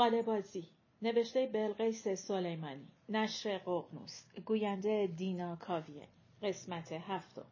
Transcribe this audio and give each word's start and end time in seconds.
خاله 0.00 0.22
بازی 0.22 0.68
نوشته 1.02 1.46
بلقیس 1.46 2.08
سلیمانی. 2.08 2.88
نشر 3.08 3.58
ققنوس. 3.58 4.22
گوینده 4.46 5.06
دینا 5.06 5.56
کاویه. 5.56 6.08
قسمت 6.42 6.92
هفتم. 6.92 7.46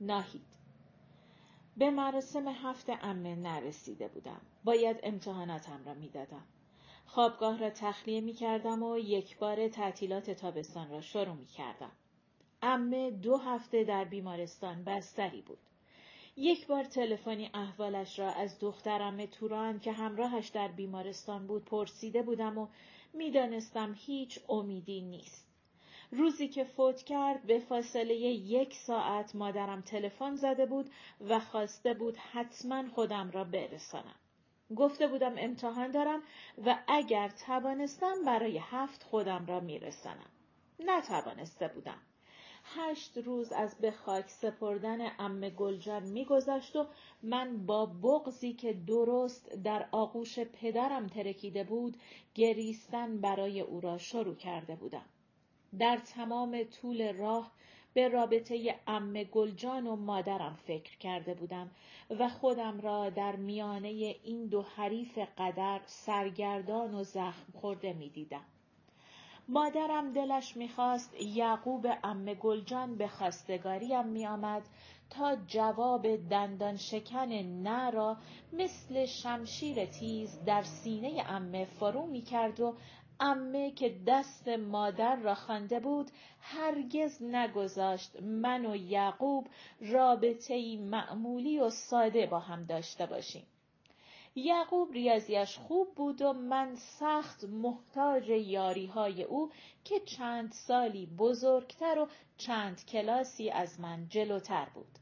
ناهید. 0.00 0.46
به 1.76 1.90
مراسم 1.90 2.48
هفت 2.48 2.86
امه 3.02 3.36
نرسیده 3.36 4.08
بودم. 4.08 4.40
باید 4.64 5.00
امتحاناتم 5.02 5.84
را 5.86 5.94
می‌دادم. 5.94 6.44
خوابگاه 7.06 7.58
را 7.58 7.70
تخلیه 7.70 8.20
می 8.20 8.32
کردم 8.32 8.82
و 8.82 8.98
یک 8.98 9.38
بار 9.38 9.68
تعطیلات 9.68 10.30
تابستان 10.30 10.90
را 10.90 11.00
شروع 11.00 11.34
می 11.34 11.46
کردم. 11.46 11.92
امه 12.62 13.10
دو 13.10 13.36
هفته 13.36 13.84
در 13.84 14.04
بیمارستان 14.04 14.84
بستری 14.84 15.42
بود. 15.42 15.58
یک 16.36 16.66
بار 16.66 16.84
تلفنی 16.84 17.50
احوالش 17.54 18.18
را 18.18 18.30
از 18.30 18.58
دخترم 18.58 19.26
توران 19.26 19.80
که 19.80 19.92
همراهش 19.92 20.48
در 20.48 20.68
بیمارستان 20.68 21.46
بود 21.46 21.64
پرسیده 21.64 22.22
بودم 22.22 22.58
و 22.58 22.68
می‌دانستم 23.12 23.94
هیچ 23.98 24.40
امیدی 24.48 25.00
نیست. 25.00 25.46
روزی 26.12 26.48
که 26.48 26.64
فوت 26.64 27.02
کرد 27.02 27.42
به 27.42 27.58
فاصله 27.58 28.14
یک 28.14 28.74
ساعت 28.74 29.34
مادرم 29.34 29.80
تلفن 29.80 30.34
زده 30.34 30.66
بود 30.66 30.90
و 31.20 31.40
خواسته 31.40 31.94
بود 31.94 32.16
حتما 32.16 32.88
خودم 32.88 33.30
را 33.30 33.44
برسانم. 33.44 34.20
گفته 34.76 35.06
بودم 35.06 35.34
امتحان 35.38 35.90
دارم 35.90 36.22
و 36.66 36.78
اگر 36.88 37.28
توانستم 37.28 38.24
برای 38.26 38.58
هفت 38.58 39.02
خودم 39.02 39.46
را 39.46 39.60
میرسانم. 39.60 40.30
نتوانسته 40.78 41.68
بودم. 41.68 41.98
هشت 42.76 43.18
روز 43.18 43.52
از 43.52 43.78
به 43.78 43.90
خاک 43.90 44.28
سپردن 44.28 44.98
ام 45.18 45.48
گلجان 45.48 46.02
میگذشت 46.02 46.76
و 46.76 46.86
من 47.22 47.66
با 47.66 47.86
بغزی 47.86 48.52
که 48.52 48.72
درست 48.72 49.54
در 49.54 49.88
آغوش 49.92 50.38
پدرم 50.38 51.06
ترکیده 51.06 51.64
بود 51.64 51.96
گریستن 52.34 53.20
برای 53.20 53.60
او 53.60 53.80
را 53.80 53.98
شروع 53.98 54.34
کرده 54.34 54.76
بودم. 54.76 55.04
در 55.78 55.96
تمام 55.96 56.62
طول 56.62 57.12
راه 57.12 57.52
به 57.94 58.08
رابطه 58.08 58.80
ام 58.86 59.22
گلجان 59.22 59.86
و 59.86 59.96
مادرم 59.96 60.58
فکر 60.66 60.98
کرده 60.98 61.34
بودم 61.34 61.70
و 62.10 62.28
خودم 62.28 62.80
را 62.80 63.10
در 63.10 63.36
میانه 63.36 63.88
این 64.24 64.46
دو 64.46 64.62
حریف 64.62 65.18
قدر 65.38 65.80
سرگردان 65.86 66.94
و 66.94 67.04
زخم 67.04 67.52
خورده 67.52 67.92
می 67.92 68.08
دیدم. 68.08 68.44
مادرم 69.52 70.12
دلش 70.12 70.56
می‌خواست 70.56 71.14
یعقوب 71.20 71.86
ام 72.04 72.34
گلجان 72.34 72.96
به 72.96 73.08
خواستگاریم 73.08 74.06
میآمد 74.06 74.62
تا 75.10 75.36
جواب 75.46 76.16
دندان 76.16 76.76
شکن 76.76 77.32
نه 77.32 77.90
را 77.90 78.16
مثل 78.52 79.06
شمشیر 79.06 79.84
تیز 79.84 80.44
در 80.44 80.62
سینه 80.62 81.24
امه 81.28 81.64
فرو 81.64 82.06
می 82.06 82.22
کرد 82.22 82.60
و 82.60 82.74
امه 83.20 83.70
که 83.70 84.00
دست 84.06 84.48
مادر 84.48 85.16
را 85.16 85.34
خوانده 85.34 85.80
بود 85.80 86.10
هرگز 86.40 87.22
نگذاشت 87.22 88.22
من 88.22 88.66
و 88.66 88.76
یعقوب 88.76 89.46
رابطه 89.80 90.76
معمولی 90.76 91.60
و 91.60 91.70
ساده 91.70 92.26
با 92.26 92.38
هم 92.38 92.64
داشته 92.64 93.06
باشیم. 93.06 93.46
یعقوب 94.34 94.92
ریاضیش 94.92 95.58
خوب 95.58 95.94
بود 95.94 96.22
و 96.22 96.32
من 96.32 96.74
سخت 96.74 97.44
محتاج 97.44 98.28
یاری 98.28 98.86
های 98.86 99.22
او 99.22 99.50
که 99.84 100.00
چند 100.00 100.52
سالی 100.52 101.06
بزرگتر 101.06 101.98
و 101.98 102.08
چند 102.36 102.86
کلاسی 102.86 103.50
از 103.50 103.80
من 103.80 104.08
جلوتر 104.08 104.68
بود. 104.74 104.98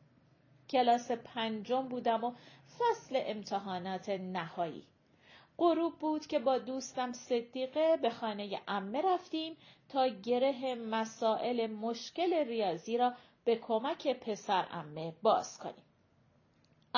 کلاس 0.70 1.10
پنجم 1.10 1.88
بودم 1.88 2.24
و 2.24 2.32
فصل 2.78 3.22
امتحانات 3.26 4.08
نهایی. 4.08 4.84
غروب 5.58 5.98
بود 5.98 6.26
که 6.26 6.38
با 6.38 6.58
دوستم 6.58 7.12
صدیقه 7.12 7.96
به 7.96 8.10
خانه 8.10 8.60
امه 8.68 9.02
رفتیم 9.02 9.56
تا 9.88 10.08
گره 10.08 10.74
مسائل 10.74 11.66
مشکل 11.66 12.34
ریاضی 12.34 12.98
را 12.98 13.14
به 13.44 13.56
کمک 13.56 14.20
پسر 14.20 14.66
امه 14.70 15.14
باز 15.22 15.58
کنیم. 15.58 15.87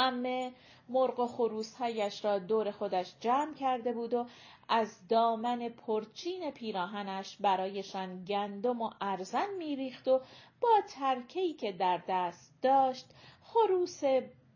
امه 0.01 0.53
مرغ 0.89 1.21
و 1.21 1.27
خروسهایش 1.27 2.25
را 2.25 2.39
دور 2.39 2.71
خودش 2.71 3.13
جمع 3.21 3.55
کرده 3.55 3.93
بود 3.93 4.15
و 4.15 4.27
از 4.69 5.09
دامن 5.09 5.69
پرچین 5.69 6.51
پیراهنش 6.51 7.37
برایشان 7.37 8.25
گندم 8.25 8.83
و 8.83 8.91
ارزن 9.01 9.55
میریخت 9.59 10.09
و 10.09 10.21
با 10.61 10.81
ترکهی 10.89 11.53
که 11.53 11.73
در 11.73 12.03
دست 12.09 12.55
داشت 12.63 13.07
خروس 13.43 14.01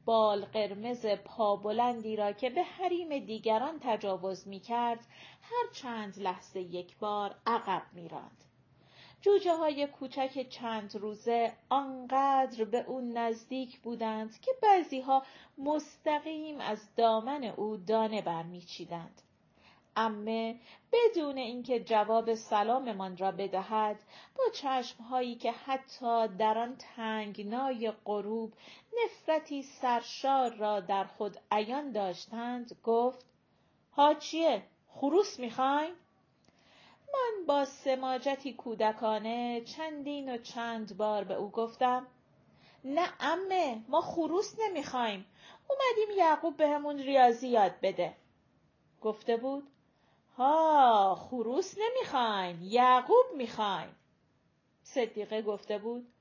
بال 0.05 0.44
قرمز 0.44 1.06
پابلندی 1.06 2.16
را 2.16 2.32
که 2.32 2.50
به 2.50 2.62
حریم 2.62 3.19
دیگران 3.19 3.78
تجاوز 3.81 4.49
می 4.49 4.61
کرد 4.61 5.06
هر 5.43 5.72
چند 5.72 6.19
لحظه 6.19 6.61
یک 6.61 6.99
بار 6.99 7.34
عقب 7.47 7.82
می 7.93 8.09
راند. 8.09 8.44
جوجه 9.25 9.53
های 9.53 9.87
کوچک 9.87 10.49
چند 10.49 10.97
روزه 10.97 11.53
آنقدر 11.69 12.65
به 12.65 12.85
او 12.87 13.01
نزدیک 13.01 13.81
بودند 13.81 14.41
که 14.41 14.53
بعضی 14.62 15.01
ها 15.01 15.23
مستقیم 15.59 16.61
از 16.61 16.95
دامن 16.97 17.45
او 17.45 17.77
دانه 17.77 18.23
برمیچیدند. 18.23 19.23
امه 19.97 20.61
بدون 20.93 21.39
اینکه 21.39 21.81
جواب 21.81 22.35
سلاممان 22.35 23.17
را 23.17 23.33
بدهد 23.33 24.01
با 24.39 24.45
چشمهایی 24.55 25.35
که 25.35 25.53
حتی 25.53 26.29
در 26.29 26.59
آن 26.59 26.77
تنگنای 26.77 27.93
غروب 28.05 28.53
نفرتی 29.05 29.62
سرشار 29.62 30.55
را 30.55 30.81
در 30.81 31.05
خود 31.05 31.37
عیان 31.51 31.93
داشتند 31.93 32.77
گفت 32.83 33.27
ها 33.93 34.15
چیه 34.15 34.62
خروس 34.89 35.41
می‌خواین 35.41 35.95
من 37.15 37.47
با 37.47 37.65
سماجتی 37.65 38.53
کودکانه 38.53 39.61
چندین 39.61 40.35
و 40.35 40.39
چند 40.39 40.97
بار 40.97 41.25
به 41.25 41.35
او 41.35 41.51
گفتم 41.51 42.07
نه 42.85 43.09
امه 43.21 43.83
ما 43.89 44.01
خروس 44.01 44.55
نمی‌خوایم. 44.59 45.27
اومدیم 45.69 46.19
یعقوب 46.19 46.57
بهمون 46.57 46.99
ریاضی 46.99 47.49
یاد 47.49 47.75
بده. 47.83 48.17
گفته 49.03 49.37
بود 49.37 49.69
ها 50.37 51.15
خروس 51.15 51.75
نمی‌خواین 51.79 52.63
یعقوب 52.63 53.27
می‌خواین. 53.37 53.95
صدیقه 54.83 55.43
گفته 55.43 55.79
بود 55.79 56.13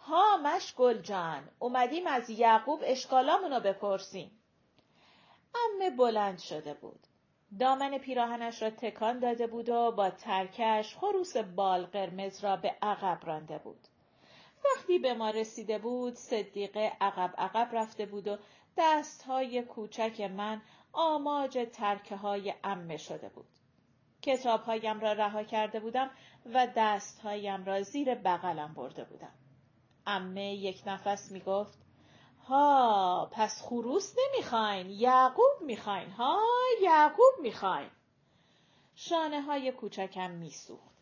ها 0.00 0.36
مشگل 0.36 1.02
جان 1.02 1.48
اومدیم 1.58 2.06
از 2.06 2.30
یعقوب 2.30 2.80
اشکالامونو 2.84 3.60
بپرسیم. 3.60 4.40
امه 5.54 5.90
بلند 5.90 6.38
شده 6.38 6.74
بود. 6.74 7.07
دامن 7.58 7.98
پیراهنش 7.98 8.62
را 8.62 8.70
تکان 8.70 9.18
داده 9.18 9.46
بود 9.46 9.68
و 9.68 9.92
با 9.92 10.10
ترکش 10.10 10.96
خروس 10.96 11.36
بال 11.36 11.86
قرمز 11.86 12.44
را 12.44 12.56
به 12.56 12.76
عقب 12.82 13.26
رانده 13.26 13.58
بود. 13.58 13.88
وقتی 14.64 14.98
به 14.98 15.14
ما 15.14 15.30
رسیده 15.30 15.78
بود 15.78 16.14
صدیقه 16.14 16.92
عقب 17.00 17.34
عقب 17.38 17.68
رفته 17.72 18.06
بود 18.06 18.28
و 18.28 18.38
دستهای 18.76 19.62
کوچک 19.62 20.20
من 20.20 20.62
آماج 20.92 21.68
ترکه 21.72 22.16
های 22.16 22.54
امه 22.64 22.96
شده 22.96 23.28
بود. 23.28 23.48
کتابهایم 24.22 25.00
را 25.00 25.12
رها 25.12 25.42
کرده 25.42 25.80
بودم 25.80 26.10
و 26.46 26.68
دستهایم 26.76 27.64
را 27.64 27.82
زیر 27.82 28.14
بغلم 28.14 28.74
برده 28.74 29.04
بودم. 29.04 29.34
امه 30.06 30.54
یک 30.54 30.82
نفس 30.86 31.30
می 31.30 31.40
گفت 31.40 31.87
ها 32.48 33.28
پس 33.32 33.62
خروس 33.62 34.14
نمی‌خواین 34.18 34.90
یعقوب 34.90 35.60
می‌خواین 35.60 36.10
ها 36.10 36.40
یعقوب 36.82 37.34
می‌خواین. 37.42 37.90
شانه 38.94 39.40
های 39.40 39.72
کوچکم 39.72 40.30
میسوخت. 40.30 40.94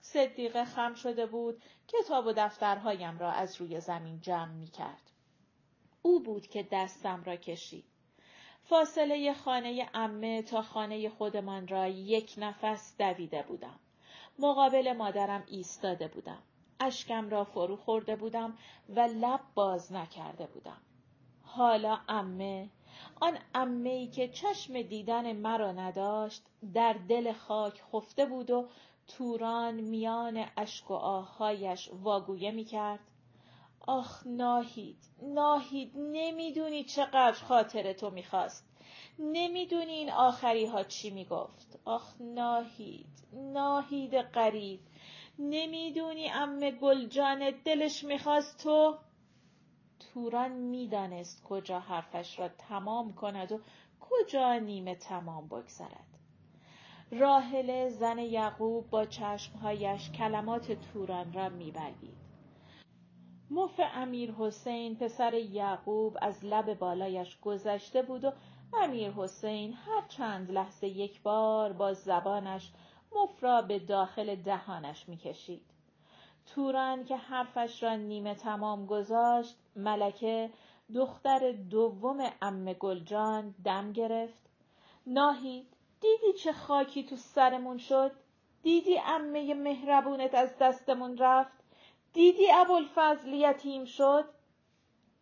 صدیقه 0.00 0.64
خم 0.64 0.94
شده 0.94 1.26
بود 1.26 1.62
کتاب 1.88 2.26
و 2.26 2.32
دفترهایم 2.32 3.18
را 3.18 3.30
از 3.30 3.60
روی 3.60 3.80
زمین 3.80 4.20
جمع 4.20 4.52
می‌کرد. 4.52 5.10
او 6.02 6.20
بود 6.22 6.46
که 6.46 6.68
دستم 6.72 7.22
را 7.24 7.36
کشید. 7.36 7.84
فاصله 8.62 9.34
خانه 9.34 9.90
امه 9.94 10.42
تا 10.42 10.62
خانه 10.62 11.08
خودمان 11.08 11.68
را 11.68 11.86
یک 11.88 12.34
نفس 12.38 12.96
دویده 12.98 13.42
بودم. 13.42 13.80
مقابل 14.38 14.92
مادرم 14.92 15.44
ایستاده 15.46 16.08
بودم. 16.08 16.42
اشکم 16.80 17.28
را 17.28 17.44
فرو 17.44 17.76
خورده 17.76 18.16
بودم 18.16 18.58
و 18.88 19.00
لب 19.00 19.40
باز 19.54 19.92
نکرده 19.92 20.46
بودم. 20.46 20.80
حالا 21.54 21.98
امه. 22.08 22.68
آن 23.20 23.38
امه 23.54 23.90
ای 23.90 24.06
که 24.06 24.28
چشم 24.28 24.82
دیدن 24.82 25.32
مرا 25.32 25.72
نداشت 25.72 26.42
در 26.74 26.92
دل 27.08 27.32
خاک 27.32 27.82
خفته 27.92 28.26
بود 28.26 28.50
و 28.50 28.68
توران 29.08 29.74
میان 29.74 30.46
اشک 30.56 30.90
و 30.90 30.94
آههایش 30.94 31.90
واگویه 31.92 32.50
می 32.50 32.64
کرد. 32.64 33.00
آخ 33.86 34.22
ناهید 34.26 34.98
ناهید 35.22 35.92
نمی‌دونی 35.96 36.84
چقدر 36.84 37.32
خاطر 37.32 37.92
تو 37.92 38.10
می‌خواست. 38.10 38.66
نمی‌دونی 39.18 39.92
این 39.92 40.10
آخری 40.10 40.66
ها 40.66 40.84
چی 40.84 41.10
می‌گفت. 41.10 41.78
آخ 41.84 42.14
ناهید 42.20 43.06
ناهید 43.32 44.14
قریب 44.14 44.80
نمی‌دونی 45.38 46.30
ام 46.30 46.70
گلجان 46.70 47.50
دلش 47.64 48.04
می‌خواست 48.04 48.62
تو؟ 48.62 48.98
توران 50.14 50.52
می‌دانست 50.52 51.42
کجا 51.44 51.80
حرفش 51.80 52.38
را 52.38 52.48
تمام 52.48 53.14
کند 53.14 53.52
و 53.52 53.60
کجا 54.00 54.58
نیمه 54.58 54.94
تمام 54.94 55.48
بگذارد 55.48 56.18
راهله 57.10 57.88
زن 57.88 58.18
یعقوب 58.18 58.90
با 58.90 59.04
چشمهایش 59.04 60.10
کلمات 60.10 60.72
توران 60.72 61.32
را 61.32 61.48
میبلید 61.48 62.18
مف 63.50 63.80
امیر 63.94 64.32
حسین 64.32 64.96
پسر 64.96 65.34
یعقوب 65.34 66.16
از 66.22 66.44
لب 66.44 66.74
بالایش 66.78 67.40
گذشته 67.40 68.02
بود 68.02 68.24
و 68.24 68.32
امیر 68.72 69.10
حسین 69.10 69.72
هر 69.72 70.02
چند 70.08 70.50
لحظه 70.50 70.86
یک 70.86 71.22
بار 71.22 71.72
با 71.72 71.92
زبانش 71.92 72.72
مف 73.12 73.42
را 73.44 73.62
به 73.62 73.78
داخل 73.78 74.34
دهانش 74.34 75.08
می‌کشید. 75.08 75.69
توران 76.54 77.04
که 77.04 77.16
حرفش 77.16 77.82
را 77.82 77.96
نیمه 77.96 78.34
تمام 78.34 78.86
گذاشت 78.86 79.56
ملکه 79.76 80.50
دختر 80.94 81.52
دوم 81.52 82.30
ام 82.42 82.72
گلجان 82.72 83.54
دم 83.64 83.92
گرفت. 83.92 84.50
ناهید 85.06 85.66
دیدی 86.00 86.32
چه 86.38 86.52
خاکی 86.52 87.04
تو 87.04 87.16
سرمون 87.16 87.78
شد؟ 87.78 88.12
دیدی 88.62 88.98
امه 88.98 89.54
مهربونت 89.54 90.34
از 90.34 90.58
دستمون 90.58 91.18
رفت؟ 91.18 91.52
دیدی 92.12 92.50
ابوالفضل 92.52 93.32
یتیم 93.32 93.84
شد؟ 93.84 94.24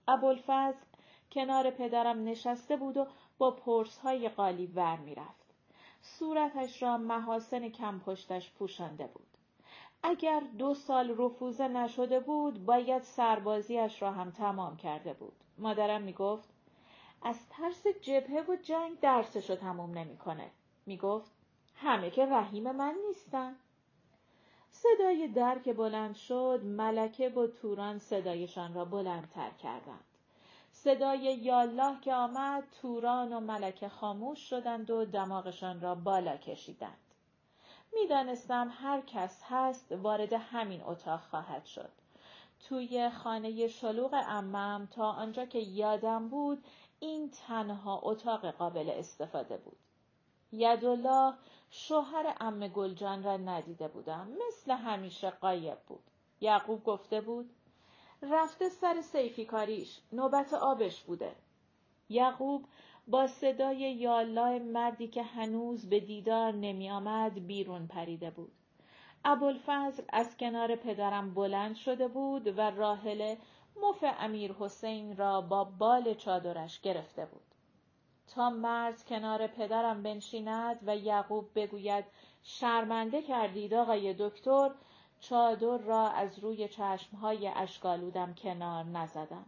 ابوالفضل 0.09 0.85
کنار 1.33 1.71
پدرم 1.71 2.25
نشسته 2.25 2.77
بود 2.77 2.97
و 2.97 3.07
با 3.39 3.51
پرسهای 3.51 4.29
قالی 4.29 4.67
ور 4.67 4.97
می‌رفت. 4.97 5.55
صورتش 6.03 6.83
را 6.83 6.99
محاسن 6.99 7.69
کم 7.69 7.99
پشتش 7.99 8.51
پوشانده 8.51 9.07
بود. 9.07 9.28
اگر 10.03 10.43
دو 10.59 10.75
سال 10.75 11.15
رفوزه 11.19 11.69
نشده 11.69 12.21
بود 12.21 12.67
باید 12.67 13.03
سربازیش 13.03 14.03
را 14.03 14.13
هم 14.13 14.31
تمام 14.31 14.77
کرده 14.77 15.13
بود. 15.13 15.33
مادرم 15.59 16.03
می‌گفت 16.03 16.49
از 17.23 17.49
ترس 17.51 17.87
جبهه 17.87 18.45
و 18.49 18.57
جنگ 18.63 19.01
درسشو 19.01 19.57
تموم 19.57 19.99
نمی‌کنه. 19.99 20.51
می‌گفت 20.87 21.31
همه 21.75 22.11
که 22.11 22.27
رحیم 22.27 22.73
من 22.73 22.95
نیستن. 23.09 23.57
صدای 24.71 25.29
در 25.29 25.59
که 25.59 25.73
بلند 25.73 26.15
شد 26.15 26.61
ملکه 26.65 27.29
و 27.29 27.47
توران 27.47 27.99
صدایشان 27.99 28.75
را 28.75 28.85
بلندتر 28.85 29.51
کردند. 29.51 30.05
صدای 30.73 31.19
یالله 31.19 32.01
که 32.01 32.15
آمد 32.15 32.65
توران 32.83 33.33
و 33.33 33.41
ملکه 33.41 33.89
خاموش 33.89 34.51
شدند 34.51 34.91
و 34.91 35.05
دماغشان 35.05 35.81
را 35.81 35.95
بالا 35.95 36.37
کشیدند. 36.37 36.99
می‌دانستم 37.93 38.73
هر 38.73 39.01
کس 39.01 39.43
هست 39.49 39.93
وارد 39.93 40.33
همین 40.33 40.83
اتاق 40.83 41.21
خواهد 41.21 41.65
شد. 41.65 41.91
توی 42.69 43.11
خانه 43.11 43.69
شلوغ 43.69 44.23
امم 44.29 44.89
تا 44.91 45.13
آنجا 45.13 45.47
که 45.47 45.59
یادم 45.59 46.29
بود 46.29 46.65
این 47.01 47.31
تنها 47.31 48.01
اتاق 48.03 48.51
قابل 48.51 48.91
استفاده 48.91 49.57
بود. 49.57 49.77
یدالله 50.53 51.35
شوهر 51.71 52.35
ام 52.41 52.69
گلجان 52.69 53.23
را 53.23 53.37
ندیده 53.37 53.89
بودم. 53.89 54.29
مثل 54.49 54.73
همیشه 54.73 55.31
قایب 55.31 55.79
بود. 55.87 56.03
یعقوب 56.41 56.85
گفته 56.85 57.21
بود 57.21 57.51
رفته 58.23 58.69
سر 58.69 59.01
سیفی 59.01 59.45
کاریش. 59.45 60.01
نوبت 60.13 60.55
آبش 60.55 61.03
بوده. 61.03 61.35
یعقوب 62.09 62.65
با 63.11 63.27
صدای 63.27 63.77
یالله 63.77 64.59
مردی 64.59 65.09
که 65.09 65.23
هنوز 65.23 65.89
به 65.89 66.01
دیدار 66.01 66.53
نمی 66.53 66.91
آمد 66.91 67.47
بیرون 67.47 67.87
پریده 67.87 68.31
بود. 68.31 68.53
ابوالفضل 69.25 70.03
از 70.09 70.37
کنار 70.37 70.77
پدرم 70.77 71.35
بلند 71.35 71.77
شده 71.77 72.09
بود 72.09 72.59
و 72.59 72.61
راهله 72.61 73.39
مف 73.83 74.05
امیر 74.19 74.53
حسین 74.53 75.17
را 75.17 75.41
با 75.41 75.65
بال 75.65 76.15
چادرش 76.15 76.81
گرفته 76.81 77.27
بود. 77.27 77.43
تا 78.27 78.51
مرد 78.51 79.05
کنار 79.05 79.47
پدرم 79.47 80.03
بنشیند 80.03 80.79
و 80.87 80.97
یعقوب 80.97 81.49
بگوید 81.55 82.05
شرمنده 82.43 83.23
کردید 83.23 83.75
آقای 83.75 84.15
دکتر؟ 84.19 84.71
چادر 85.21 85.79
را 85.79 86.09
از 86.09 86.39
روی 86.39 86.69
چشمهای 86.69 87.49
اشکالودم 87.49 88.35
کنار 88.35 88.85
نزدم. 88.85 89.47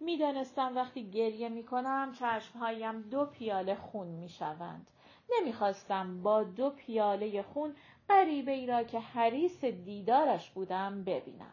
می‌دانستم 0.00 0.76
وقتی 0.76 1.10
گریه 1.10 1.48
می 1.48 1.62
کنم 1.62 2.12
چشمهایم 2.12 3.02
دو 3.02 3.26
پیاله 3.26 3.74
خون 3.74 4.06
می 4.06 4.28
شوند. 4.28 4.90
نمی‌خواستم 5.36 6.22
با 6.22 6.42
دو 6.42 6.70
پیاله 6.70 7.42
خون 7.42 7.74
غریبه 8.08 8.52
ای 8.52 8.66
را 8.66 8.82
که 8.82 9.00
حریس 9.00 9.64
دیدارش 9.64 10.50
بودم 10.50 11.04
ببینم. 11.04 11.52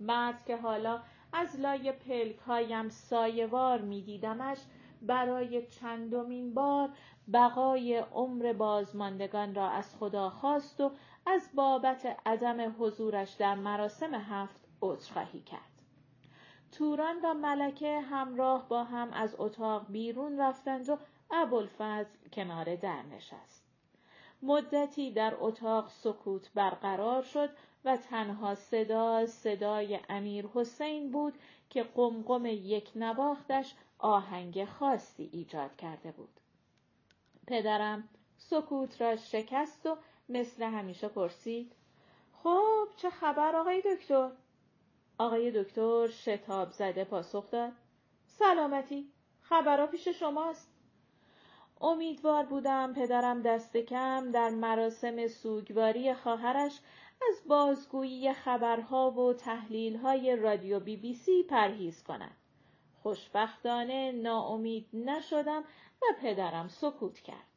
مرد 0.00 0.44
که 0.46 0.56
حالا 0.56 1.02
از 1.32 1.60
لای 1.60 1.92
پلک 1.92 2.36
هایم 2.36 2.88
سایوار 2.88 3.80
می 3.80 4.02
دیدمش 4.02 4.58
برای 5.02 5.66
چندمین 5.66 6.54
بار 6.54 6.88
بقای 7.32 7.96
عمر 7.96 8.52
بازماندگان 8.52 9.54
را 9.54 9.68
از 9.68 9.96
خدا 9.96 10.30
خواست 10.30 10.80
و 10.80 10.90
از 11.26 11.50
بابت 11.54 12.16
عدم 12.26 12.76
حضورش 12.78 13.32
در 13.32 13.54
مراسم 13.54 14.14
هفت 14.14 14.60
عذرخواهی 14.82 15.40
کرد. 15.40 15.75
توران 16.78 17.20
و 17.22 17.34
ملکه 17.34 18.00
همراه 18.00 18.68
با 18.68 18.84
هم 18.84 19.12
از 19.12 19.34
اتاق 19.38 19.86
بیرون 19.88 20.40
رفتند 20.40 20.88
و 20.88 20.98
ابوالفضل 21.30 22.10
کنار 22.32 22.76
در 22.76 23.02
نشست. 23.02 23.64
مدتی 24.42 25.10
در 25.10 25.34
اتاق 25.38 25.88
سکوت 25.88 26.50
برقرار 26.54 27.22
شد 27.22 27.50
و 27.84 27.96
تنها 27.96 28.54
صدا 28.54 29.26
صدای 29.26 30.00
امیر 30.08 30.46
حسین 30.54 31.12
بود 31.12 31.34
که 31.70 31.82
قمقم 31.82 32.46
یک 32.46 32.90
نواختش 32.96 33.74
آهنگ 33.98 34.64
خاصی 34.64 35.30
ایجاد 35.32 35.76
کرده 35.76 36.12
بود. 36.12 36.40
پدرم 37.46 38.08
سکوت 38.38 39.00
را 39.00 39.16
شکست 39.16 39.86
و 39.86 39.96
مثل 40.28 40.62
همیشه 40.62 41.08
پرسید 41.08 41.72
خب 42.42 42.88
چه 42.96 43.10
خبر 43.10 43.56
آقای 43.56 43.82
دکتر؟ 43.94 44.30
آقای 45.18 45.62
دکتر 45.62 46.08
شتاب 46.08 46.70
زده 46.70 47.04
پاسخ 47.04 47.50
داد 47.50 47.72
سلامتی 48.26 49.08
خبرها 49.40 49.86
پیش 49.86 50.08
شماست 50.08 50.72
امیدوار 51.80 52.44
بودم 52.44 52.92
پدرم 52.92 53.42
دست 53.42 53.76
کم 53.76 54.30
در 54.30 54.50
مراسم 54.50 55.28
سوگواری 55.28 56.14
خواهرش 56.14 56.80
از 57.28 57.48
بازگویی 57.48 58.32
خبرها 58.32 59.10
و 59.10 59.32
تحلیلهای 59.32 60.36
رادیو 60.36 60.80
بی 60.80 60.96
بی 60.96 61.14
سی 61.14 61.42
پرهیز 61.42 62.02
کند. 62.02 62.36
خوشبختانه 63.02 64.12
ناامید 64.12 64.88
نشدم 64.92 65.64
و 66.02 66.06
پدرم 66.20 66.68
سکوت 66.68 67.20
کرد. 67.20 67.55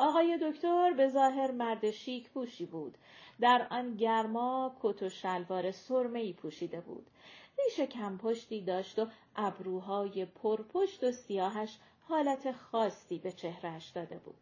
آقای 0.00 0.38
دکتر 0.42 0.92
به 0.92 1.08
ظاهر 1.08 1.50
مرد 1.50 1.90
شیک 1.90 2.30
پوشی 2.30 2.66
بود. 2.66 2.98
در 3.40 3.66
آن 3.70 3.96
گرما 3.96 4.76
کت 4.82 5.02
و 5.02 5.08
شلوار 5.08 5.70
سرمهای 5.70 6.32
پوشیده 6.32 6.80
بود. 6.80 7.10
ریش 7.58 7.80
کمپشتی 7.80 8.60
داشت 8.60 8.98
و 8.98 9.06
ابروهای 9.36 10.24
پرپشت 10.24 11.04
و 11.04 11.12
سیاهش 11.12 11.78
حالت 12.08 12.52
خاصی 12.52 13.18
به 13.18 13.32
چهرهش 13.32 13.88
داده 13.88 14.18
بود. 14.18 14.40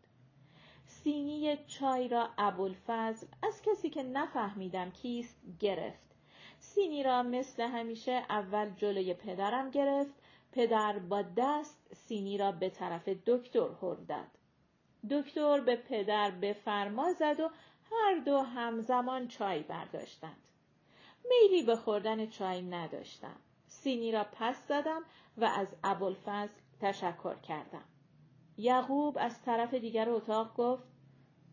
سینی 0.86 1.58
چای 1.66 2.08
را 2.08 2.28
ابوالفضل 2.38 3.26
از 3.42 3.62
کسی 3.62 3.90
که 3.90 4.02
نفهمیدم 4.02 4.90
کیست 4.90 5.40
گرفت. 5.60 6.14
سینی 6.58 7.02
را 7.02 7.22
مثل 7.22 7.62
همیشه 7.62 8.12
اول 8.12 8.70
جلوی 8.76 9.14
پدرم 9.14 9.70
گرفت 9.70 10.14
پدر 10.52 10.98
با 10.98 11.22
دست 11.36 11.94
سینی 11.94 12.38
را 12.38 12.52
به 12.52 12.70
طرف 12.70 13.08
دکتر 13.08 13.68
هل 13.82 14.04
داد. 14.08 14.38
دکتر 15.10 15.60
به 15.60 15.76
پدر 15.76 16.30
به 16.30 16.52
فرما 16.52 17.12
زد 17.12 17.40
و 17.40 17.50
هر 17.90 18.14
دو 18.24 18.38
همزمان 18.38 19.28
چای 19.28 19.62
برداشتند. 19.62 20.48
میلی 21.28 21.62
به 21.62 21.76
خوردن 21.76 22.26
چای 22.26 22.62
نداشتم. 22.62 23.36
سینی 23.66 24.12
را 24.12 24.26
پس 24.32 24.68
زدم 24.68 25.02
و 25.38 25.44
از 25.44 25.68
ابوالفضل 25.84 26.52
تشکر 26.80 27.34
کردم. 27.34 27.84
یعقوب 28.56 29.16
از 29.20 29.42
طرف 29.42 29.74
دیگر 29.74 30.10
اتاق 30.10 30.54
گفت 30.56 30.84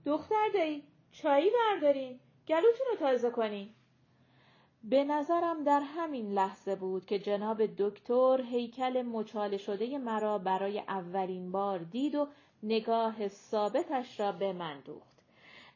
دختر 0.06 0.50
دایی 0.54 0.84
چایی 1.12 1.50
بردارین 1.50 2.20
گلوتون 2.48 2.88
رو 2.92 2.96
تازه 3.00 3.30
کنین 3.30 3.70
به 4.84 5.04
نظرم 5.04 5.64
در 5.64 5.80
همین 5.80 6.34
لحظه 6.34 6.76
بود 6.76 7.06
که 7.06 7.20
جناب 7.20 7.66
دکتر 7.66 8.42
هیکل 8.42 9.02
مچاله 9.02 9.58
شده 9.58 9.98
مرا 9.98 10.38
برای 10.38 10.80
اولین 10.80 11.52
بار 11.52 11.80
دید 11.80 12.16
و 12.16 12.28
نگاه 12.64 13.28
ثابتش 13.28 14.20
را 14.20 14.32
به 14.32 14.54
من 14.54 14.80
دوخت. 14.80 15.16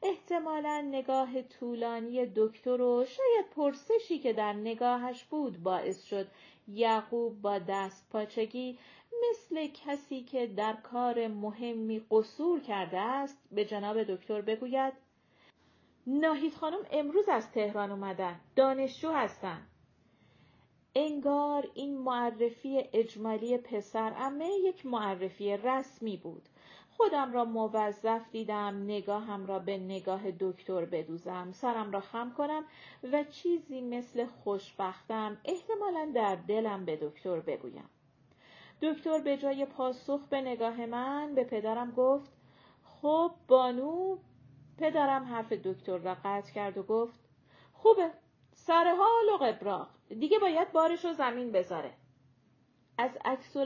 احتمالا 0.03 0.81
نگاه 0.81 1.41
طولانی 1.41 2.25
دکتر 2.35 2.81
و 2.81 3.05
شاید 3.05 3.45
پرسشی 3.55 4.19
که 4.19 4.33
در 4.33 4.53
نگاهش 4.53 5.23
بود 5.23 5.63
باعث 5.63 6.03
شد 6.03 6.27
یعقوب 6.67 7.41
با 7.41 7.59
دست 7.59 8.09
پاچگی 8.09 8.77
مثل 9.29 9.67
کسی 9.67 10.21
که 10.21 10.47
در 10.47 10.73
کار 10.73 11.27
مهمی 11.27 12.01
قصور 12.11 12.59
کرده 12.59 12.99
است 12.99 13.37
به 13.51 13.65
جناب 13.65 14.03
دکتر 14.03 14.41
بگوید 14.41 14.93
ناهید 16.07 16.53
خانم 16.53 16.85
امروز 16.91 17.29
از 17.29 17.51
تهران 17.51 17.91
اومدن 17.91 18.39
دانشجو 18.55 19.11
هستن 19.11 19.61
انگار 20.95 21.69
این 21.73 21.97
معرفی 21.97 22.83
اجمالی 22.93 23.57
پسر 23.57 24.13
امه 24.17 24.49
یک 24.49 24.85
معرفی 24.85 25.57
رسمی 25.57 26.17
بود 26.17 26.49
خودم 26.99 27.33
را 27.33 27.45
موظف 27.45 28.21
دیدم 28.31 28.83
نگاهم 28.83 29.45
را 29.45 29.59
به 29.59 29.77
نگاه 29.77 30.31
دکتر 30.31 30.85
بدوزم 30.85 31.51
سرم 31.51 31.91
را 31.91 31.99
خم 31.99 32.33
کنم 32.37 32.63
و 33.11 33.23
چیزی 33.23 33.81
مثل 33.81 34.25
خوشبختم 34.25 35.37
احتمالا 35.45 36.11
در 36.15 36.35
دلم 36.35 36.85
به 36.85 36.99
دکتر 37.01 37.39
بگویم. 37.39 37.89
دکتر 38.81 39.21
به 39.21 39.37
جای 39.37 39.65
پاسخ 39.65 40.21
به 40.29 40.41
نگاه 40.41 40.85
من 40.85 41.35
به 41.35 41.43
پدرم 41.43 41.91
گفت 41.91 42.31
خب 42.83 43.31
بانو 43.47 44.17
پدرم 44.77 45.23
حرف 45.23 45.53
دکتر 45.53 45.97
را 45.97 46.17
قطع 46.25 46.53
کرد 46.53 46.77
و 46.77 46.83
گفت 46.83 47.19
خوبه 47.73 48.11
سر 48.53 48.95
حال 48.95 49.29
و 49.33 49.43
قبراق 49.43 49.87
دیگه 50.19 50.39
باید 50.39 50.71
بارش 50.71 51.05
رو 51.05 51.13
زمین 51.13 51.51
بذاره. 51.51 51.93
از 52.97 53.11
عکس 53.25 53.57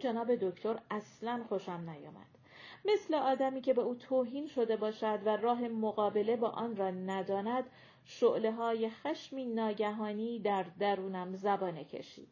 جناب 0.00 0.34
دکتر 0.34 0.78
اصلا 0.90 1.44
خوشم 1.48 1.90
نیامد. 1.90 2.37
مثل 2.84 3.14
آدمی 3.14 3.60
که 3.60 3.74
به 3.74 3.82
او 3.82 3.94
توهین 3.94 4.46
شده 4.46 4.76
باشد 4.76 5.20
و 5.24 5.36
راه 5.36 5.68
مقابله 5.68 6.36
با 6.36 6.48
آن 6.48 6.76
را 6.76 6.90
نداند 6.90 7.64
شعله 8.04 8.52
های 8.52 8.90
خشمی 8.90 9.46
ناگهانی 9.46 10.38
در 10.38 10.62
درونم 10.78 11.34
زبانه 11.34 11.84
کشید. 11.84 12.28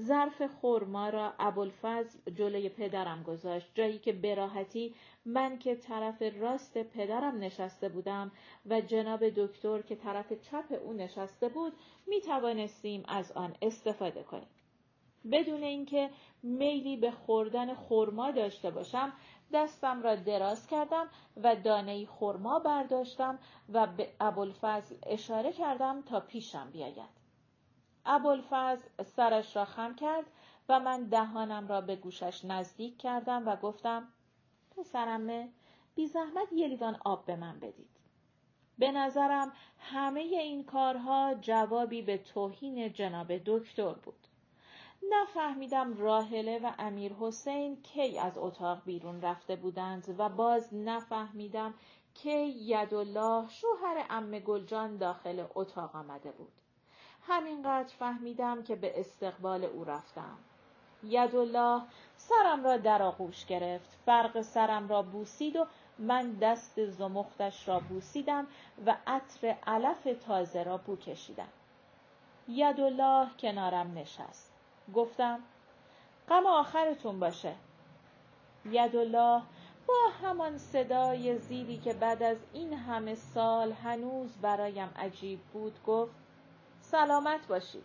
ظرف 0.00 0.42
خورما 0.42 1.08
را 1.08 1.32
ابوالفضل 1.38 2.18
جلوی 2.34 2.68
پدرم 2.68 3.22
گذاشت 3.22 3.70
جایی 3.74 3.98
که 3.98 4.12
براحتی 4.12 4.94
من 5.24 5.58
که 5.58 5.74
طرف 5.74 6.22
راست 6.40 6.78
پدرم 6.78 7.38
نشسته 7.38 7.88
بودم 7.88 8.32
و 8.66 8.80
جناب 8.80 9.28
دکتر 9.28 9.82
که 9.82 9.96
طرف 9.96 10.32
چپ 10.32 10.80
او 10.84 10.92
نشسته 10.92 11.48
بود 11.48 11.72
می 12.06 12.20
توانستیم 12.20 13.02
از 13.08 13.32
آن 13.32 13.54
استفاده 13.62 14.22
کنیم. 14.22 14.48
بدون 15.32 15.62
اینکه 15.62 16.10
میلی 16.42 16.96
به 16.96 17.10
خوردن 17.10 17.74
خورما 17.74 18.30
داشته 18.30 18.70
باشم 18.70 19.12
دستم 19.52 20.02
را 20.02 20.14
دراز 20.14 20.66
کردم 20.66 21.08
و 21.36 21.56
دانه 21.56 22.06
خورما 22.06 22.58
برداشتم 22.58 23.38
و 23.68 23.86
به 23.86 24.08
ابوالفضل 24.20 24.96
اشاره 25.06 25.52
کردم 25.52 26.02
تا 26.02 26.20
پیشم 26.20 26.70
بیاید 26.70 27.24
ابوالفضل 28.06 29.02
سرش 29.02 29.56
را 29.56 29.64
خم 29.64 29.94
کرد 29.94 30.24
و 30.68 30.80
من 30.80 31.04
دهانم 31.04 31.68
را 31.68 31.80
به 31.80 31.96
گوشش 31.96 32.44
نزدیک 32.44 32.98
کردم 32.98 33.48
و 33.48 33.56
گفتم 33.56 34.08
پسرمه 34.76 35.48
بی 35.94 36.06
زحمت 36.06 36.52
یه 36.52 36.68
لیوان 36.68 36.98
آب 37.04 37.24
به 37.24 37.36
من 37.36 37.60
بدید. 37.60 37.90
به 38.78 38.92
نظرم 38.92 39.52
همه 39.78 40.20
این 40.20 40.64
کارها 40.64 41.34
جوابی 41.40 42.02
به 42.02 42.18
توهین 42.18 42.92
جناب 42.92 43.32
دکتر 43.46 43.92
بود. 43.92 44.23
نفهمیدم 45.10 45.98
راهله 45.98 46.58
و 46.58 46.72
امیر 46.78 47.12
حسین 47.12 47.82
کی 47.82 48.18
از 48.18 48.38
اتاق 48.38 48.82
بیرون 48.84 49.22
رفته 49.22 49.56
بودند 49.56 50.14
و 50.18 50.28
باز 50.28 50.74
نفهمیدم 50.74 51.74
کی 52.14 52.46
یدالله 52.48 53.48
شوهر 53.48 54.06
ام 54.10 54.38
گلجان 54.38 54.96
داخل 54.96 55.44
اتاق 55.54 55.96
آمده 55.96 56.30
بود. 56.30 56.52
همینقدر 57.22 57.94
فهمیدم 57.98 58.62
که 58.62 58.76
به 58.76 59.00
استقبال 59.00 59.64
او 59.64 59.84
رفتم. 59.84 60.38
یدالله 61.02 61.82
سرم 62.16 62.64
را 62.64 62.76
در 62.76 63.02
آغوش 63.02 63.46
گرفت 63.46 63.98
فرق 64.06 64.40
سرم 64.40 64.88
را 64.88 65.02
بوسید 65.02 65.56
و 65.56 65.66
من 65.98 66.32
دست 66.32 66.86
زمختش 66.86 67.68
را 67.68 67.80
بوسیدم 67.80 68.46
و 68.86 68.96
عطر 69.06 69.56
علف 69.66 70.08
تازه 70.26 70.62
را 70.62 70.76
بو 70.76 70.96
کشیدم 70.96 71.48
یدالله 72.48 73.28
کنارم 73.38 73.98
نشست 73.98 74.53
گفتم 74.94 75.40
غم 76.28 76.46
آخرتون 76.46 77.20
باشه. 77.20 77.54
یدالله 78.64 79.42
با 79.86 79.94
همان 80.22 80.58
صدای 80.58 81.38
زیری 81.38 81.78
که 81.78 81.92
بعد 81.92 82.22
از 82.22 82.36
این 82.52 82.72
همه 82.72 83.14
سال 83.14 83.72
هنوز 83.72 84.36
برایم 84.42 84.90
عجیب 84.96 85.40
بود 85.52 85.84
گفت 85.86 86.14
سلامت 86.80 87.46
باشید. 87.46 87.84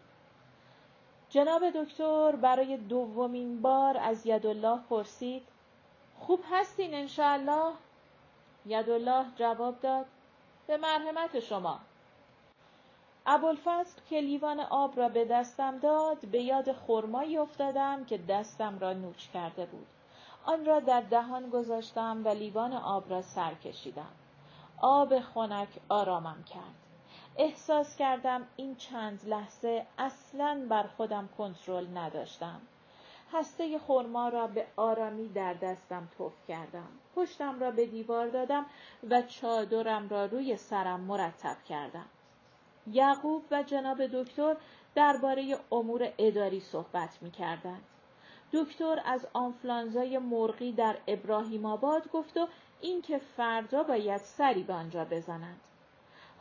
جناب 1.29 1.69
دکتر 1.69 2.35
برای 2.35 2.77
دومین 2.77 3.61
بار 3.61 3.97
از 3.97 4.25
یدالله 4.25 4.79
پرسید 4.89 5.47
خوب 6.19 6.43
هستین 6.51 6.93
انشاءالله؟ 6.93 7.73
یدالله 8.65 9.25
جواب 9.35 9.79
داد 9.79 10.05
به 10.67 10.77
مرحمت 10.77 11.39
شما. 11.39 11.79
ابوالفضل 13.31 14.01
که 14.09 14.21
لیوان 14.21 14.59
آب 14.59 14.97
را 14.97 15.09
به 15.09 15.25
دستم 15.25 15.77
داد 15.77 16.25
به 16.25 16.41
یاد 16.41 16.71
خرمایی 16.71 17.37
افتادم 17.37 18.05
که 18.05 18.17
دستم 18.17 18.79
را 18.79 18.93
نوچ 18.93 19.27
کرده 19.27 19.65
بود 19.65 19.87
آن 20.45 20.65
را 20.65 20.79
در 20.79 21.01
دهان 21.01 21.49
گذاشتم 21.49 22.21
و 22.25 22.27
لیوان 22.27 22.73
آب 22.73 23.09
را 23.09 23.21
سر 23.21 23.53
کشیدم 23.53 24.11
آب 24.81 25.19
خنک 25.19 25.69
آرامم 25.89 26.43
کرد 26.43 26.75
احساس 27.37 27.95
کردم 27.95 28.47
این 28.55 28.75
چند 28.75 29.21
لحظه 29.27 29.85
اصلا 29.97 30.65
بر 30.69 30.83
خودم 30.83 31.29
کنترل 31.37 31.97
نداشتم. 31.97 32.61
هسته 33.33 33.79
خورما 33.79 34.29
را 34.29 34.47
به 34.47 34.67
آرامی 34.75 35.27
در 35.27 35.53
دستم 35.53 36.09
توف 36.17 36.33
کردم. 36.47 36.87
پشتم 37.15 37.59
را 37.59 37.71
به 37.71 37.85
دیوار 37.85 38.27
دادم 38.27 38.65
و 39.09 39.21
چادرم 39.21 40.09
را 40.09 40.25
روی 40.25 40.57
سرم 40.57 40.99
مرتب 40.99 41.57
کردم. 41.69 42.05
یعقوب 42.93 43.43
و 43.51 43.63
جناب 43.63 44.05
دکتر 44.05 44.55
درباره 44.95 45.57
امور 45.71 46.13
اداری 46.17 46.59
صحبت 46.59 47.17
می 47.21 47.31
کردند. 47.31 47.83
دکتر 48.53 49.01
از 49.05 49.27
آنفلانزای 49.33 50.17
مرغی 50.17 50.71
در 50.71 50.97
ابراهیم 51.07 51.65
آباد 51.65 52.11
گفت 52.11 52.37
و 52.37 52.47
اینکه 52.81 53.17
فردا 53.17 53.83
باید 53.83 54.17
سری 54.17 54.63
به 54.63 54.73
آنجا 54.73 55.05
بزنند. 55.05 55.59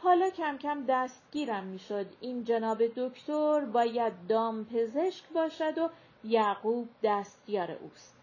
حالا 0.02 0.30
کم 0.30 0.58
کم 0.58 0.84
دستگیرم 0.88 1.64
می‌شد 1.64 2.06
این 2.20 2.44
جناب 2.44 2.86
دکتر 2.96 3.60
باید 3.60 4.12
دام 4.28 4.64
پزشک 4.64 5.28
باشد 5.34 5.78
و 5.78 5.88
یعقوب 6.24 6.88
دستیار 7.02 7.70
اوست 7.70 8.14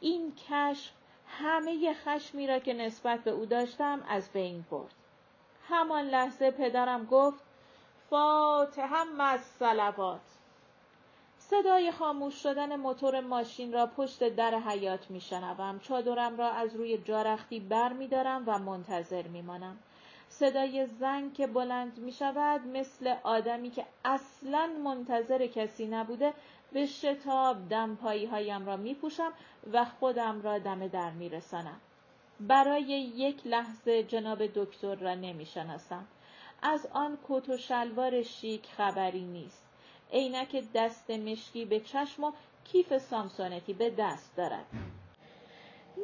این 0.00 0.32
کشف 0.48 0.92
همه 1.26 1.94
خشمی 1.94 2.46
را 2.46 2.58
که 2.58 2.74
نسبت 2.74 3.24
به 3.24 3.30
او 3.30 3.46
داشتم 3.46 4.02
از 4.08 4.32
بین 4.32 4.64
برد 4.70 4.94
همان 5.70 6.04
لحظه 6.04 6.50
پدرم 6.50 7.06
گفت 7.06 7.40
فاتحم 8.10 9.20
از 9.20 9.40
صلوات 9.40 10.20
صدای 11.50 11.92
خاموش 11.92 12.34
شدن 12.34 12.76
موتور 12.76 13.20
ماشین 13.20 13.72
را 13.72 13.86
پشت 13.86 14.28
در 14.28 14.54
حیات 14.54 15.10
میشنوم. 15.10 15.78
چادرم 15.78 16.36
را 16.36 16.50
از 16.50 16.76
روی 16.76 16.98
جارختی 16.98 17.60
بر 17.60 17.92
می 17.92 18.08
دارم 18.08 18.42
و 18.46 18.58
منتظر 18.58 19.22
میمانم. 19.22 19.78
صدای 20.28 20.86
زنگ 20.86 21.34
که 21.34 21.46
بلند 21.46 21.98
می 21.98 22.12
شود 22.12 22.66
مثل 22.66 23.14
آدمی 23.22 23.70
که 23.70 23.86
اصلا 24.04 24.70
منتظر 24.84 25.46
کسی 25.46 25.86
نبوده 25.86 26.34
به 26.72 26.86
شتاب 26.86 27.68
دمپایی 27.68 28.26
هایم 28.26 28.66
را 28.66 28.76
می 28.76 28.94
پوشم 28.94 29.32
و 29.72 29.84
خودم 29.84 30.42
را 30.42 30.58
دم 30.58 30.88
در 30.88 31.10
می 31.10 31.28
رسانم. 31.28 31.80
برای 32.40 32.84
یک 33.16 33.46
لحظه 33.46 34.02
جناب 34.02 34.46
دکتر 34.46 34.94
را 34.94 35.14
نمی 35.14 35.46
شناسم. 35.46 36.06
از 36.62 36.86
آن 36.92 37.18
کت 37.28 37.48
و 37.48 37.56
شلوار 37.56 38.22
شیک 38.22 38.66
خبری 38.66 39.24
نیست. 39.24 39.64
عینک 40.12 40.64
دست 40.74 41.10
مشکی 41.10 41.64
به 41.64 41.80
چشم 41.80 42.24
و 42.24 42.32
کیف 42.64 42.98
سامسونتی 42.98 43.72
به 43.72 43.90
دست 43.90 44.36
دارد. 44.36 44.66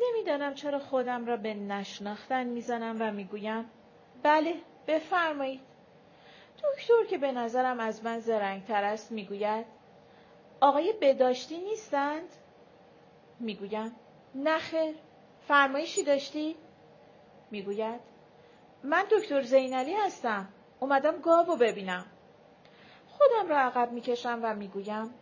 نمی‌دانم 0.03 0.55
چرا 0.55 0.79
خودم 0.79 1.27
را 1.27 1.37
به 1.37 1.55
نشناختن 1.55 2.45
می‌زنم 2.45 2.97
و 3.01 3.13
می‌گویم 3.13 3.71
بله 4.23 4.55
بفرمایید 4.87 5.61
دکتر 6.57 7.05
که 7.11 7.19
به 7.19 7.33
نظرم 7.33 7.81
از 7.81 8.05
من 8.05 8.19
زرنگتر 8.19 8.85
است 8.85 9.13
می‌گوید 9.13 9.67
آقای 10.61 10.95
بداشتی 11.01 11.59
نیستند 11.59 12.29
می‌گویم 13.41 13.97
نخیر 14.35 14.95
فرمایشی 15.49 16.03
داشتی؟ 16.03 16.57
می‌گوید. 17.51 18.01
من 18.85 19.05
دکتر 19.11 19.43
زینلی 19.43 19.95
هستم. 19.95 20.49
اومدم 20.81 21.21
گاو 21.21 21.57
ببینم. 21.57 22.07
خودم 23.09 23.49
را 23.49 23.59
عقب 23.59 23.93
می‌کشم 23.93 24.41
و 24.43 24.55
می‌گویم 24.55 25.15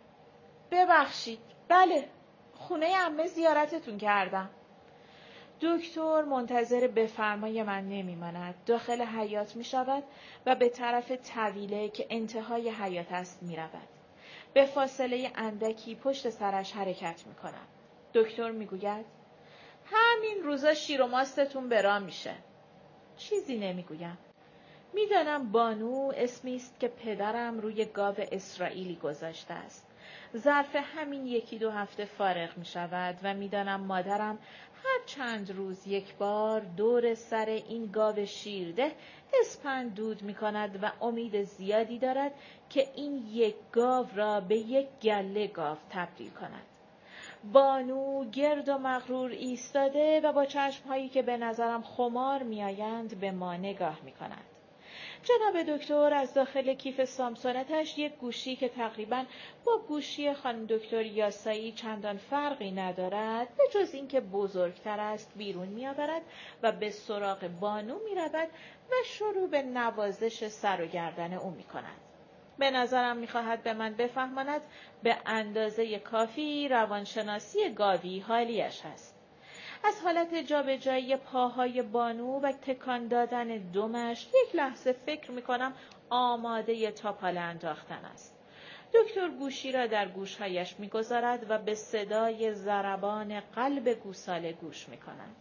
ببخشید. 0.71 1.39
بله 1.67 2.09
خونه 2.53 2.85
امه 2.85 3.27
زیارتتون 3.27 3.97
کردم. 3.97 4.49
دکتر 5.61 6.21
منتظر 6.21 6.87
بفرمای 6.87 7.63
من 7.63 7.89
نمیماند. 7.89 8.55
داخل 8.65 9.01
حیات 9.01 9.55
می 9.55 9.63
شود 9.63 10.03
و 10.45 10.55
به 10.55 10.69
طرف 10.69 11.11
طویله 11.11 11.89
که 11.89 12.07
انتهای 12.09 12.69
حیات 12.69 13.11
است 13.11 13.43
می 13.43 13.55
رود. 13.55 13.87
به 14.53 14.65
فاصله 14.65 15.31
اندکی 15.35 15.95
پشت 15.95 16.29
سرش 16.29 16.71
حرکت 16.71 17.23
می 17.27 17.35
کنم. 17.35 17.67
دکتر 18.13 18.51
می 18.51 18.65
گوید 18.65 19.05
همین 19.85 20.43
روزا 20.43 20.73
شیر 20.73 21.01
و 21.01 21.07
ماستتون 21.07 21.69
برا 21.69 21.99
میشه. 21.99 22.33
چیزی 23.17 23.57
نمی‌گویم. 23.57 24.17
می‌دانم 24.93 25.51
بانو 25.51 26.11
اسمی 26.15 26.55
است 26.55 26.79
که 26.79 26.87
پدرم 26.87 27.59
روی 27.59 27.85
گاو 27.85 28.15
اسرائیلی 28.31 28.95
گذاشته 28.95 29.53
است 29.53 29.87
ظرف 30.37 30.75
همین 30.75 31.27
یکی 31.27 31.57
دو 31.57 31.71
هفته 31.71 32.05
فارغ 32.05 32.57
می 32.57 32.65
شود 32.65 33.19
و 33.23 33.33
می‌دانم 33.33 33.81
مادرم 33.81 34.39
هر 34.83 34.99
چند 35.05 35.51
روز 35.51 35.87
یک 35.87 36.15
بار 36.15 36.61
دور 36.61 37.15
سر 37.15 37.45
این 37.45 37.91
گاو 37.91 38.25
شیرده 38.25 38.91
اسپند 39.41 39.95
دود 39.95 40.21
می 40.21 40.33
کند 40.33 40.79
و 40.83 40.91
امید 41.01 41.43
زیادی 41.43 41.99
دارد 41.99 42.31
که 42.69 42.87
این 42.95 43.27
یک 43.31 43.55
گاو 43.71 44.07
را 44.15 44.39
به 44.39 44.55
یک 44.55 44.87
گله 45.01 45.47
گاو 45.47 45.77
تبدیل 45.89 46.29
کند. 46.29 46.74
بانو 47.43 48.29
گرد 48.29 48.69
و 48.69 48.77
مغرور 48.77 49.31
ایستاده 49.31 50.21
و 50.21 50.31
با 50.31 50.45
چشمهایی 50.45 51.09
که 51.09 51.21
به 51.21 51.37
نظرم 51.37 51.81
خمار 51.81 52.43
میآیند 52.43 53.19
به 53.19 53.31
ما 53.31 53.55
نگاه 53.55 53.99
می 54.05 54.11
کند. 54.11 54.45
جناب 55.23 55.63
دکتر 55.63 56.13
از 56.13 56.33
داخل 56.33 56.73
کیف 56.73 57.05
سامسونتش 57.05 57.97
یک 57.97 58.15
گوشی 58.15 58.55
که 58.55 58.69
تقریبا 58.69 59.23
با 59.65 59.77
گوشی 59.87 60.33
خانم 60.33 60.65
دکتر 60.65 61.05
یاسایی 61.05 61.71
چندان 61.71 62.17
فرقی 62.17 62.71
ندارد 62.71 63.47
به 63.57 63.63
جز 63.73 63.93
اینکه 63.93 64.21
بزرگتر 64.21 64.99
است 64.99 65.31
بیرون 65.35 65.67
میآورد 65.67 66.21
و 66.63 66.71
به 66.71 66.89
سراغ 66.89 67.47
بانو 67.47 67.99
می‌رود 68.09 68.49
و 68.91 68.93
شروع 69.05 69.49
به 69.49 69.61
نوازش 69.61 70.47
سر 70.47 70.81
و 70.81 70.85
گردن 70.85 71.33
او 71.33 71.51
می 71.51 71.63
کند. 71.63 72.04
به 72.59 72.71
نظرم 72.71 73.17
می‌خواهد 73.17 73.63
به 73.63 73.73
من 73.73 73.93
بفهماند 73.93 74.61
به 75.03 75.17
اندازه 75.25 75.99
کافی 75.99 76.67
روانشناسی 76.67 77.73
گاوی 77.73 78.19
حالیش 78.19 78.81
است. 78.85 79.15
از 79.83 80.01
حالت 80.03 80.35
جابجایی 80.35 81.15
پاهای 81.15 81.81
بانو 81.81 82.39
و 82.39 82.51
تکان 82.51 83.07
دادن 83.07 83.47
دمش 83.57 84.27
یک 84.27 84.55
لحظه 84.55 84.93
فکر 84.93 85.31
می‌کنم 85.31 85.73
آماده 86.09 86.91
تاپاله 86.91 87.39
انداختن 87.39 88.05
است. 88.13 88.35
دکتر 88.93 89.29
گوشی 89.29 89.71
را 89.71 89.87
در 89.87 90.07
گوشهایش 90.07 90.75
می‌گذارد 90.79 91.45
و 91.49 91.57
به 91.57 91.75
صدای 91.75 92.53
ضربان 92.53 93.39
قلب 93.39 93.89
گوساله 93.89 94.53
گوش 94.53 94.89
می‌کند. 94.89 95.35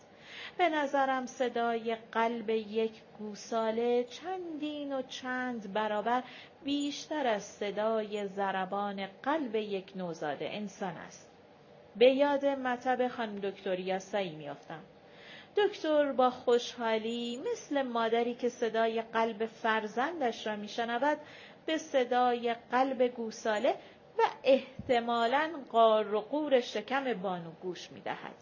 به 0.58 0.68
نظرم 0.68 1.26
صدای 1.26 1.96
قلب 2.12 2.50
یک 2.50 2.92
گوساله 3.18 4.04
چندین 4.04 4.92
و 4.92 5.02
چند 5.02 5.72
برابر 5.72 6.22
بیشتر 6.64 7.26
از 7.26 7.42
صدای 7.42 8.26
ضربان 8.26 9.06
قلب 9.22 9.54
یک 9.54 9.92
نوزاد 9.96 10.38
انسان 10.40 10.96
است. 10.96 11.30
به 11.96 12.06
یاد 12.06 12.46
مطب 12.46 13.08
خانم 13.08 13.38
دکتر 13.38 13.80
یاسایی 13.80 14.36
میافتم. 14.36 14.80
دکتر 15.56 16.12
با 16.12 16.30
خوشحالی 16.30 17.42
مثل 17.52 17.82
مادری 17.82 18.34
که 18.34 18.48
صدای 18.48 19.02
قلب 19.02 19.46
فرزندش 19.46 20.46
را 20.46 20.56
میشنود 20.56 21.18
به 21.66 21.78
صدای 21.78 22.54
قلب 22.70 23.02
گوساله 23.02 23.74
و 24.18 24.22
احتمالا 24.44 25.50
قار 25.70 26.14
و 26.14 26.20
قور 26.20 26.60
شکم 26.60 27.14
بانو 27.14 27.50
گوش 27.50 27.92
می‌دهد. 27.92 28.34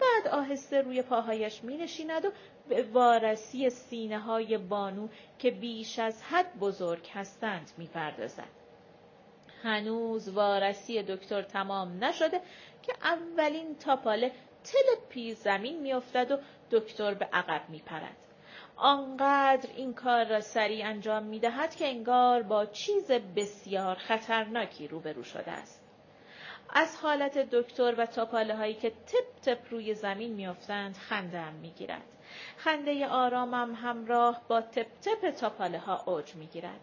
بعد 0.00 0.34
آهسته 0.34 0.80
روی 0.80 1.02
پاهایش 1.02 1.64
می 1.64 1.76
نشیند 1.76 2.24
و 2.24 2.30
به 2.68 2.82
وارسی 2.82 3.70
سینه 3.70 4.18
های 4.18 4.58
بانو 4.58 5.08
که 5.38 5.50
بیش 5.50 5.98
از 5.98 6.22
حد 6.22 6.58
بزرگ 6.58 7.08
هستند 7.14 7.70
می 7.78 7.86
پردازد. 7.86 8.64
هنوز 9.62 10.28
وارسی 10.28 11.02
دکتر 11.02 11.42
تمام 11.42 12.04
نشده 12.04 12.40
که 12.82 12.92
اولین 13.02 13.76
تاپاله 13.76 14.32
تلپی 14.64 15.34
زمین 15.34 15.80
میافتد 15.80 16.30
و 16.30 16.38
دکتر 16.70 17.14
به 17.14 17.28
عقب 17.32 17.62
میپرد 17.68 18.16
آنقدر 18.76 19.70
این 19.76 19.94
کار 19.94 20.24
را 20.24 20.40
سریع 20.40 20.86
انجام 20.86 21.22
می 21.22 21.38
دهد 21.38 21.76
که 21.76 21.88
انگار 21.88 22.42
با 22.42 22.66
چیز 22.66 23.10
بسیار 23.10 23.94
خطرناکی 23.94 24.88
روبرو 24.88 25.22
شده 25.22 25.50
است. 25.50 25.84
از 26.70 26.96
حالت 26.96 27.38
دکتر 27.38 27.94
و 27.98 28.06
تاپاله 28.06 28.56
هایی 28.56 28.74
که 28.74 28.90
تپ 28.90 29.40
تپ 29.42 29.58
روی 29.70 29.94
زمین 29.94 30.32
میافتند 30.32 30.96
خندم 30.96 31.52
می‌گیرد. 31.52 32.02
خنده 32.56 33.06
آرامم 33.06 33.74
همراه 33.74 34.42
با 34.48 34.60
تپ 34.60 34.86
تپ 35.02 35.30
تاپاله 35.30 35.78
ها 35.78 36.04
اوج 36.06 36.34
می‌گیرد. 36.34 36.80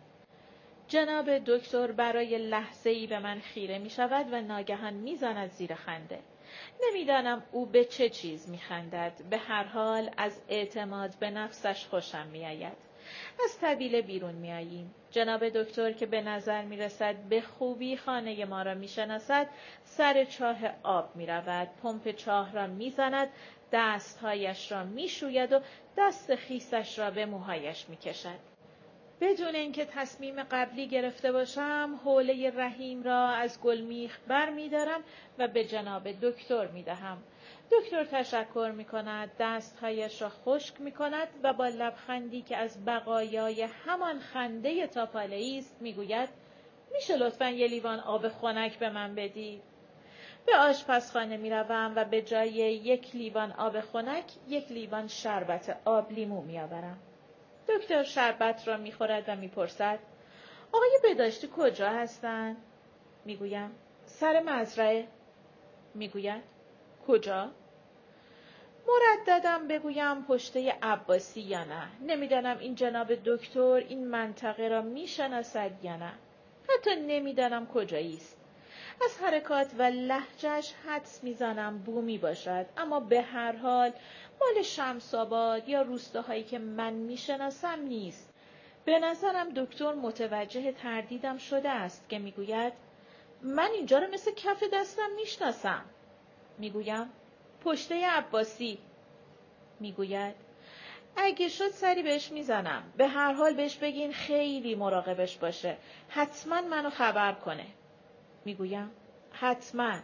جناب 0.88 1.38
دکتر 1.38 1.91
برای 1.91 2.38
لحظه 2.38 2.89
ای 2.89 3.08
به 3.08 3.19
من 3.19 3.39
خیره 3.39 3.80
می 3.80 3.89
شود 3.89 4.34
و 4.34 4.41
ناگهان 4.41 4.93
می‌زند 4.93 5.49
زیر 5.49 5.75
خنده. 5.75 6.19
نمی‌دانم 6.87 7.43
او 7.51 7.65
به 7.65 7.85
چه 7.85 8.09
چیز 8.09 8.49
می 8.49 8.57
خندد. 8.57 9.13
به 9.29 9.37
هر 9.37 9.63
حال 9.63 10.09
از 10.17 10.41
اعتماد 10.49 11.15
به 11.19 11.29
نفسش 11.29 11.85
خوشم 11.85 12.27
می 12.27 12.45
آید. 12.45 12.91
از 13.43 13.59
طبیله 13.59 14.01
بیرون 14.01 14.35
می 14.35 14.53
آییم. 14.53 14.95
جناب 15.11 15.49
دکتر 15.49 15.91
که 15.91 16.05
به 16.05 16.21
نظر 16.21 16.61
می 16.61 16.77
رسد 16.77 17.15
به 17.15 17.41
خوبی 17.41 17.97
خانه 17.97 18.45
ما 18.45 18.61
را 18.61 18.73
می 18.73 18.87
شناسد 18.87 19.47
سر 19.83 20.25
چاه 20.25 20.57
آب 20.83 21.15
می 21.15 21.25
رود. 21.25 21.69
پمپ 21.83 22.11
چاه 22.11 22.53
را 22.53 22.67
می 22.67 22.89
زند. 22.89 23.29
دستهایش 23.71 24.71
را 24.71 24.83
می 24.83 25.09
شوید 25.09 25.53
و 25.53 25.59
دست 25.97 26.35
خیسش 26.35 26.99
را 26.99 27.11
به 27.11 27.25
موهایش 27.25 27.89
می 27.89 27.97
کشد. 27.97 28.50
بدون 29.21 29.55
اینکه 29.55 29.86
تصمیم 29.86 30.43
قبلی 30.43 30.88
گرفته 30.88 31.31
باشم 31.31 31.99
حوله 32.05 32.51
رحیم 32.55 33.03
را 33.03 33.27
از 33.27 33.62
گلمیخ 33.62 34.19
بر 34.27 34.49
می 34.49 34.69
دارم 34.69 35.03
و 35.38 35.47
به 35.47 35.65
جناب 35.65 36.12
دکتر 36.12 36.67
می 36.67 36.84
دهم. 36.84 37.17
دکتر 37.71 38.03
تشکر 38.05 38.71
می 38.75 38.86
کند، 38.86 39.31
دستهایش 39.39 40.21
را 40.21 40.29
خشک 40.29 40.81
می 40.81 40.91
کند 40.91 41.27
و 41.43 41.53
با 41.53 41.67
لبخندی 41.67 42.41
که 42.41 42.57
از 42.57 42.86
بقایای 42.86 43.62
همان 43.62 44.19
خنده 44.19 44.88
تاپاله 44.88 45.55
است 45.57 45.81
می 45.81 45.93
گوید 45.93 46.29
میشه 46.93 47.17
لطفا 47.17 47.49
یه 47.49 47.67
لیوان 47.67 47.99
آب 47.99 48.29
خنک 48.29 48.79
به 48.79 48.89
من 48.89 49.15
بدید؟ 49.15 49.62
به 50.45 50.57
آشپزخانه 50.57 51.38
می 51.38 51.49
روم 51.49 51.93
و 51.95 52.05
به 52.05 52.21
جای 52.21 52.51
یک 52.51 53.15
لیوان 53.15 53.51
آب 53.51 53.81
خنک 53.81 54.25
یک 54.47 54.71
لیوان 54.71 55.07
شربت 55.07 55.77
آب 55.86 56.12
لیمو 56.12 56.41
می 56.41 56.60
آورم. 56.60 57.11
دکتر 57.67 58.04
شربت 58.04 58.67
را 58.67 58.78
می‌خورد 58.78 59.24
و 59.28 59.36
می‌پرسد 59.36 60.00
آقای 60.71 61.00
بداشتی 61.04 61.50
کجا 61.58 61.89
هستند؟ 61.89 62.58
می‌گویم 63.26 63.71
سر 64.06 64.41
مزرعه. 64.41 65.08
می‌گوید 65.95 66.43
کجا؟ 67.08 67.52
مرددم 68.88 69.67
بگویم 69.67 70.24
پشته 70.24 70.78
عباسی 70.82 71.41
یا 71.41 71.63
نه. 71.63 71.88
نمی‌دانم 72.08 72.58
این 72.58 72.76
جناب 72.76 73.13
دکتر 73.26 73.84
این 73.89 74.08
منطقه 74.08 74.67
را 74.67 74.82
می‌شناسد 74.82 75.71
یا 75.84 75.95
نه. 75.95 76.12
حتی 76.69 76.95
نمی‌دانم 76.95 77.67
کجایی 77.67 78.17
است. 78.17 78.38
از 79.06 79.17
حرکات 79.21 79.71
و 79.78 79.82
لحجش 79.84 80.74
حدس 80.88 81.24
می‌زنم 81.24 81.78
بومی 81.78 82.17
باشد 82.17 82.65
اما 82.78 83.00
به 83.00 83.21
هر 83.21 83.56
حال 83.56 83.91
مال 84.41 84.63
شمساباد 84.63 85.69
یا 85.69 85.82
روستاهایی 85.82 86.43
که 86.43 86.60
من 86.60 86.93
می‌شناسم 86.93 87.80
نیست. 87.82 88.34
به 88.86 88.99
نظرم 88.99 89.49
دکتر 89.49 89.93
متوجه 89.93 90.71
تردیدم 90.71 91.38
شده 91.38 91.69
است 91.69 92.10
که 92.10 92.19
می‌گوید 92.19 92.73
من 93.41 93.69
اینجا 93.73 93.97
رو 93.99 94.08
مثل 94.13 94.32
کف 94.32 94.63
دستم 94.73 95.10
می‌شناسم. 95.15 95.86
می‌گویم 96.58 97.10
پشته 97.65 98.06
عباسی. 98.08 98.77
می‌گوید 99.80 100.36
اگه 101.15 101.47
شد 101.47 101.69
سری 101.69 102.04
بهش 102.04 102.32
می‌زنم. 102.32 102.84
به 102.97 103.08
هر 103.08 103.34
حال 103.34 103.54
بهش 103.54 103.75
بگین 103.77 104.13
خیلی 104.13 104.75
مراقبش 104.75 105.38
باشه. 105.38 105.77
حتما 106.10 106.62
منو 106.62 106.89
خبر 106.89 107.34
کنه. 107.34 107.65
می‌گویم 108.45 108.91
حتما. 109.32 109.99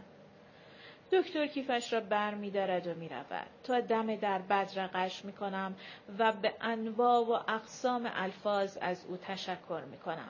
دکتر 1.12 1.48
کیفش 1.48 1.94
را 1.94 2.00
بر 2.00 2.34
می 2.34 2.52
دارد 2.52 2.88
و 2.88 2.94
می 2.94 3.10
رود. 3.10 3.48
تا 3.64 3.80
دم 3.80 4.16
در 4.16 4.40
بدرقش 4.40 5.26
می 5.26 5.34
کنم 5.34 5.76
و 6.20 6.32
به 6.32 6.54
انواع 6.62 7.20
و 7.20 7.52
اقسام 7.52 8.12
الفاظ 8.14 8.78
از 8.82 9.06
او 9.06 9.18
تشکر 9.18 9.82
می 9.92 9.98
کنم. 9.98 10.30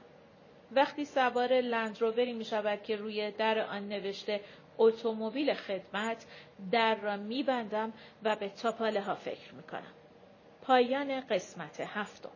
وقتی 0.71 1.05
سوار 1.05 1.53
لندرووری 1.61 2.33
می 2.33 2.45
شود 2.45 2.83
که 2.83 2.95
روی 2.95 3.31
در 3.31 3.59
آن 3.59 3.87
نوشته 3.87 4.41
اتومبیل 4.77 5.53
خدمت 5.53 6.25
در 6.71 6.95
را 6.95 7.17
می 7.17 7.43
بندم 7.43 7.93
و 8.23 8.35
به 8.35 8.49
تاپاله 8.49 9.01
ها 9.01 9.15
فکر 9.15 9.53
می 9.53 9.63
کنم. 9.63 9.93
پایان 10.61 11.21
قسمت 11.21 11.79
هفتم 11.79 12.29